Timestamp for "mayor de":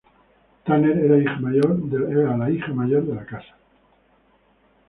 2.73-3.13